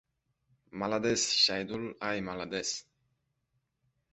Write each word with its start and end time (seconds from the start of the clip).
—Molodes, 0.83 1.25
Shaydul! 1.41 1.85
Ay 2.09 2.25
molodes! 2.31 2.73